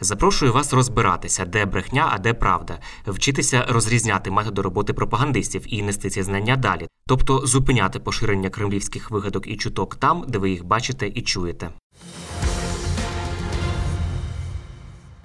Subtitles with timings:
[0.00, 6.10] Запрошую вас розбиратися, де брехня, а де правда, вчитися розрізняти методи роботи пропагандистів і нести
[6.10, 11.08] ці знання далі, тобто зупиняти поширення кремлівських вигадок і чуток там, де ви їх бачите
[11.08, 11.70] і чуєте.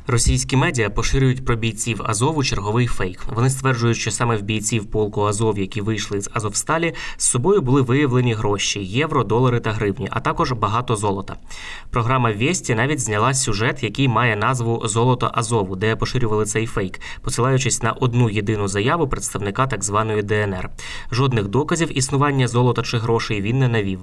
[0.10, 3.20] Російські медіа поширюють про бійців Азову черговий фейк.
[3.36, 7.82] Вони стверджують, що саме в бійців полку Азов, які вийшли з Азовсталі, з собою були
[7.82, 11.36] виявлені гроші євро, долари та гривні, а також багато золота.
[11.90, 17.84] Програма Вєсті навіть зняла сюжет, який має назву Золото Азову, де поширювали цей фейк, посилаючись
[17.84, 20.70] на одну єдину заяву представника так званої ДНР.
[21.12, 24.00] Жодних доказів існування золота чи грошей він не навів.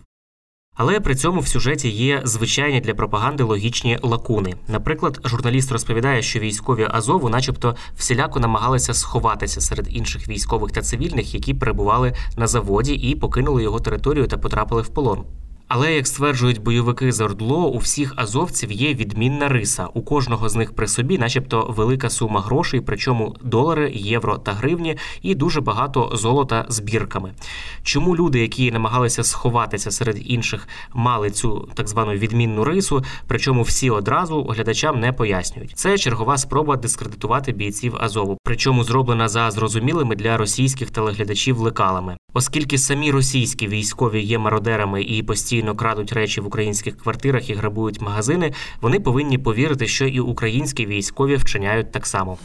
[0.75, 4.55] Але при цьому в сюжеті є звичайні для пропаганди логічні лакуни.
[4.69, 11.35] Наприклад, журналіст розповідає, що військові Азову, начебто, всіляко намагалися сховатися серед інших військових та цивільних,
[11.35, 15.25] які перебували на заводі і покинули його територію та потрапили в полон.
[15.69, 19.87] Але як стверджують бойовики з Ордло, у всіх азовців є відмінна риса.
[19.95, 24.97] У кожного з них при собі, начебто, велика сума грошей, причому долари, євро та гривні,
[25.23, 27.33] і дуже багато золота збірками.
[27.83, 33.91] Чому люди, які намагалися сховатися серед інших, мали цю так звану відмінну рису, причому всі
[33.91, 35.73] одразу глядачам не пояснюють.
[35.75, 42.17] Це чергова спроба дискредитувати бійців Азову, причому зроблена за зрозумілими для російських телеглядачів лекалами.
[42.37, 48.01] Оскільки самі російські військові є мародерами і постійно крадуть речі в українських квартирах і грабують
[48.01, 52.39] магазини, вони повинні повірити, що і українські військові вчиняють так само.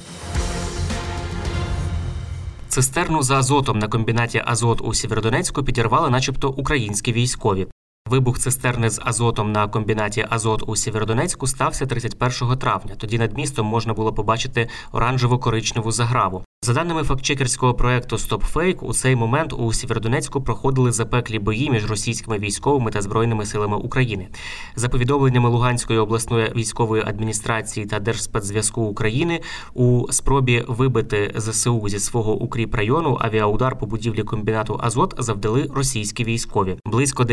[2.68, 7.68] Цистерну за азотом на комбінаті Азот у Сєвєродонецьку підірвали, начебто, українські військові.
[8.10, 12.96] Вибух цистерни з азотом на комбінаті Азот у Сєвєродонецьку стався 31 травня.
[12.98, 16.44] Тоді над містом можна було побачити оранжево-коричневу заграву.
[16.62, 22.40] За даними фактчекерського проекту StopFake, у цей момент у Сєвєродонецьку проходили запеклі бої між російськими
[22.40, 24.28] військовими та збройними силами України.
[24.76, 29.42] За повідомленнями Луганської обласної військової адміністрації та Держспецзв'язку України,
[29.74, 36.24] у спробі вибити ЗСУ зі свого укріп району авіаудар по будівлі комбінату Азот завдали російські
[36.24, 36.78] військові.
[36.86, 37.24] Близько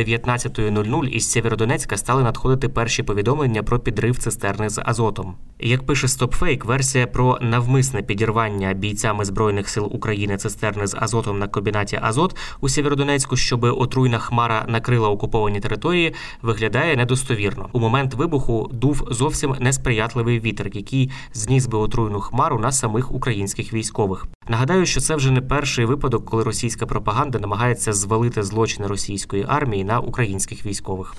[0.71, 5.35] 19.00 із Сєвєродонецька стали надходити перші повідомлення про підрив цистерни з азотом.
[5.61, 11.49] Як пише StopFake, версія про навмисне підірвання бійцями збройних сил України цистерни з азотом на
[11.49, 17.69] комбінаті Азот у Сєвєродонецьку, щоб отруйна хмара накрила окуповані території, виглядає недостовірно.
[17.73, 23.73] У момент вибуху дув зовсім несприятливий вітер, який зніс би отруйну хмару на самих українських
[23.73, 24.27] військових.
[24.49, 29.85] Нагадаю, що це вже не перший випадок, коли російська пропаганда намагається звалити злочини російської армії
[29.85, 31.15] на українських військових.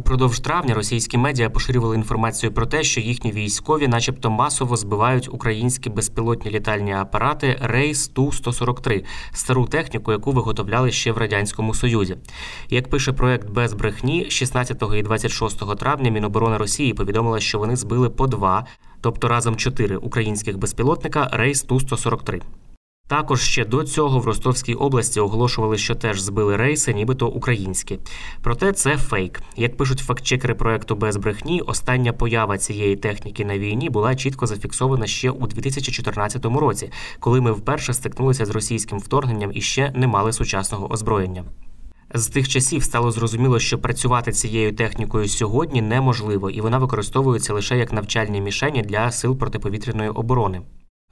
[0.00, 5.90] Упродовж травня російські медіа поширювали інформацію про те, що їхні військові, начебто, масово збивають українські
[5.90, 12.16] безпілотні літальні апарати Рейс Ту 143 стару техніку, яку виготовляли ще в радянському союзі.
[12.68, 18.10] Як пише проект без брехні, 16 і 26 травня Міноборони Росії повідомила, що вони збили
[18.10, 18.66] по два,
[19.00, 22.40] тобто разом чотири українських безпілотника Рейс Ту 143
[23.10, 27.98] також ще до цього в Ростовській області оголошували, що теж збили рейси, нібито українські.
[28.42, 29.42] Проте це фейк.
[29.56, 35.06] Як пишуть фактчекери проекту без брехні, остання поява цієї техніки на війні була чітко зафіксована
[35.06, 36.90] ще у 2014 році,
[37.20, 41.44] коли ми вперше стикнулися з російським вторгненням і ще не мали сучасного озброєння.
[42.14, 47.78] З тих часів стало зрозуміло, що працювати цією технікою сьогодні неможливо, і вона використовується лише
[47.78, 50.60] як навчальні мішені для сил протиповітряної оборони.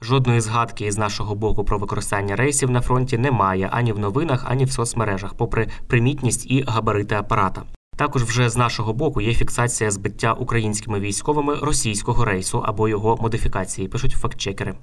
[0.01, 4.65] Жодної згадки із нашого боку про використання рейсів на фронті немає ані в новинах, ані
[4.65, 7.63] в соцмережах, попри примітність і габарити апарата.
[7.97, 13.87] Також вже з нашого боку є фіксація збиття українськими військовими російського рейсу або його модифікації.
[13.87, 14.75] Пишуть фактчекери.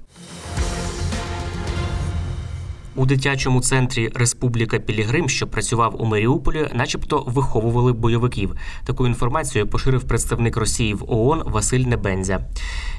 [2.97, 8.55] У дитячому центрі Республіка Пілігрим, що працював у Маріуполі, начебто виховували бойовиків.
[8.85, 12.39] Таку інформацію поширив представник Росії в ООН Василь Небензя.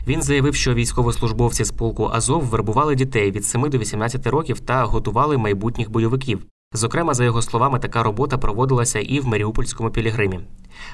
[0.06, 4.84] Він заявив, що військовослужбовці з полку Азов вербували дітей від 7 до 18 років та
[4.84, 6.46] готували майбутніх бойовиків.
[6.72, 10.40] Зокрема, за його словами, така робота проводилася і в Маріупольському пілігримі.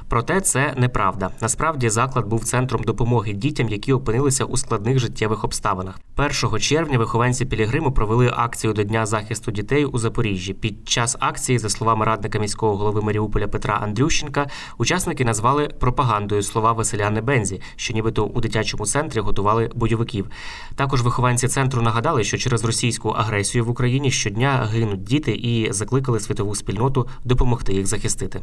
[0.09, 1.31] Проте це неправда.
[1.41, 6.01] Насправді заклад був центром допомоги дітям, які опинилися у складних життєвих обставинах.
[6.17, 10.55] 1 червня вихованці Пілігриму провели акцію до Дня захисту дітей у Запоріжжі.
[10.55, 14.47] Під час акції, за словами радника міського голови Маріуполя Петра Андрющенка,
[14.79, 20.31] учасники назвали пропагандою слова Василя Небензі, що нібито у дитячому центрі готували бойовиків.
[20.75, 26.21] Також вихованці центру нагадали, що через російську агресію в Україні щодня гинуть діти і закликали
[26.21, 28.43] світову спільноту допомогти їх захистити.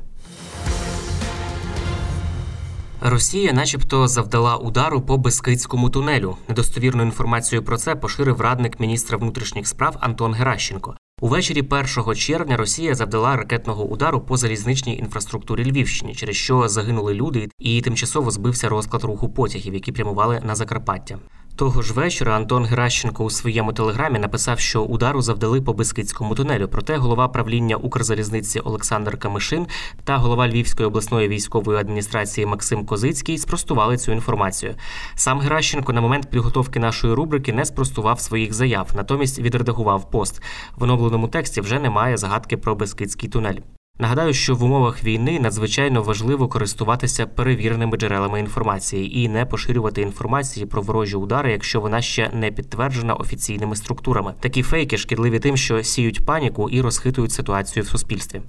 [3.03, 6.37] Росія, начебто, завдала удару по Бескидському тунелю.
[6.49, 10.95] Недостовірну інформацію про це поширив радник міністра внутрішніх справ Антон Геращенко.
[11.21, 17.49] Увечері 1 червня Росія завдала ракетного удару по залізничній інфраструктурі Львівщини, через що загинули люди,
[17.59, 21.19] і тимчасово збився розклад руху потягів, які прямували на Закарпаття.
[21.61, 26.67] Того ж вечора Антон Геращенко у своєму телеграмі написав, що удару завдали по Бескидському тунелю.
[26.67, 29.67] Проте голова правління Укрзалізниці Олександр Камишин
[30.03, 34.75] та голова Львівської обласної військової адміністрації Максим Козицький спростували цю інформацію.
[35.15, 40.41] Сам Геращенко на момент підготовки нашої рубрики не спростував своїх заяв, натомість відредагував пост.
[40.75, 43.57] В оновленому тексті вже немає загадки про Бескидський тунель.
[44.01, 50.65] Нагадаю, що в умовах війни надзвичайно важливо користуватися перевіреними джерелами інформації і не поширювати інформації
[50.65, 54.33] про ворожі удари, якщо вона ще не підтверджена офіційними структурами.
[54.39, 58.41] Такі фейки шкідливі тим, що сіють паніку і розхитують ситуацію в суспільстві.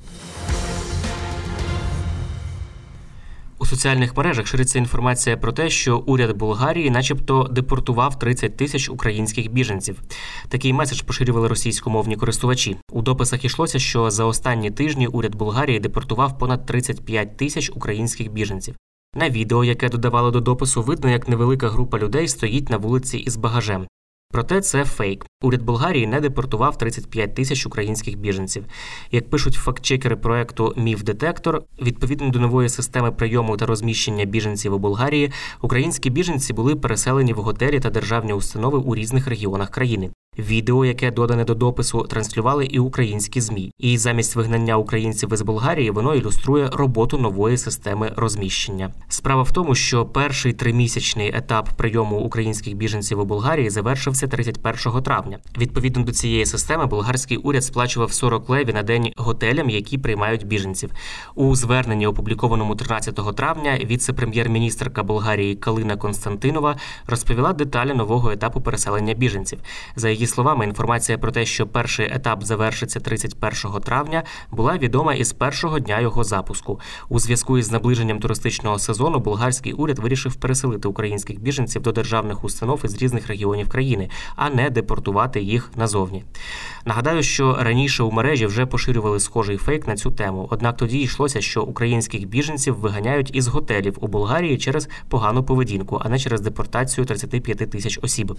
[3.73, 10.03] Соціальних мережах шириться інформація про те, що уряд Болгарії, начебто, депортував 30 тисяч українських біженців.
[10.49, 12.77] Такий меседж поширювали російськомовні користувачі.
[12.91, 18.75] У дописах йшлося, що за останні тижні уряд Болгарії депортував понад 35 тисяч українських біженців.
[19.17, 23.37] На відео, яке додавали до допису, видно, як невелика група людей стоїть на вулиці із
[23.37, 23.87] багажем.
[24.33, 25.27] Проте це фейк.
[25.43, 28.65] Уряд Болгарії не депортував 35 тисяч українських біженців.
[29.11, 35.33] Як пишуть фактчекери проекту Міфдетектор, відповідно до нової системи прийому та розміщення біженців у Болгарії,
[35.61, 40.11] українські біженці були переселені в готелі та державні установи у різних регіонах країни.
[40.39, 43.73] Відео, яке додане до допису, транслювали і українські змі.
[43.79, 48.91] І замість вигнання українців із Болгарії воно ілюструє роботу нової системи розміщення.
[49.09, 55.39] Справа в тому, що перший тримісячний етап прийому українських біженців у Болгарії завершився 31 травня.
[55.59, 60.91] Відповідно до цієї системи, болгарський уряд сплачував 40 леві на день готелям, які приймають біженців.
[61.35, 66.77] У зверненні, опублікованому 13 травня, віце-прем'єр-міністрка Болгарії Калина Константинова
[67.07, 69.59] розповіла деталі нового етапу переселення біженців.
[69.97, 75.33] За її словами, інформація про те, що перший етап завершиться 31 травня, була відома із
[75.33, 76.81] першого дня його запуску.
[77.09, 82.81] У зв'язку із наближенням туристичного сезону болгарський уряд вирішив переселити українських біженців до державних установ
[82.85, 86.25] із різних регіонів країни, а не депортувати їх назовні.
[86.85, 90.49] Нагадаю, що раніше у мережі вже поширювали схожий фейк на цю тему.
[90.51, 96.09] Однак тоді йшлося, що українських біженців виганяють із готелів у Болгарії через погану поведінку, а
[96.09, 98.37] не через депортацію 35 тисяч осіб.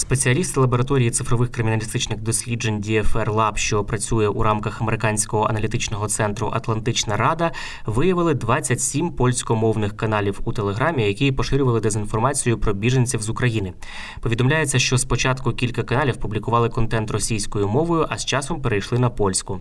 [0.00, 7.16] Спеціалісти лабораторії цифрових криміналістичних досліджень DFR Lab, що працює у рамках американського аналітичного центру Атлантична
[7.16, 7.52] Рада,
[7.86, 13.72] виявили 27 польськомовних каналів у Телеграмі, які поширювали дезінформацію про біженців з України.
[14.20, 19.60] Повідомляється, що спочатку кілька каналів публікували контент російською мовою, а з часом перейшли на польську.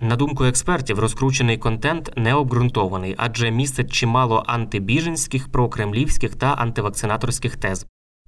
[0.00, 7.86] На думку експертів, розкручений контент не обґрунтований, адже містить чимало антибіженських, прокремлівських та антивакцинаторських тез.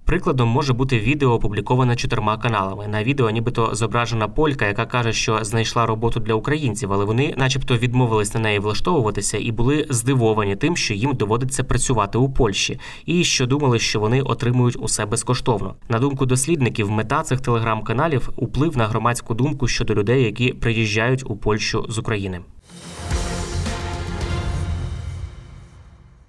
[0.09, 2.89] Прикладом може бути відео, опубліковане чотирма каналами.
[2.89, 7.77] На відео, нібито зображена полька, яка каже, що знайшла роботу для українців, але вони, начебто,
[7.77, 13.25] відмовились на неї влаштовуватися і були здивовані тим, що їм доводиться працювати у Польщі, і
[13.25, 15.75] що думали, що вони отримують усе безкоштовно.
[15.89, 21.37] На думку дослідників, мета цих телеграм-каналів уплив на громадську думку щодо людей, які приїжджають у
[21.37, 22.41] Польщу з України.